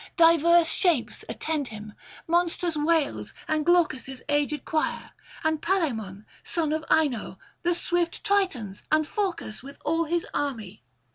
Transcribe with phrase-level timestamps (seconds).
[0.17, 1.93] Diverse shapes attend him,
[2.25, 5.11] monstrous whales, and Glaucus' aged choir,
[5.43, 10.81] and Palaemon, son of Ino, the swift Tritons, and Phorcus with all his army.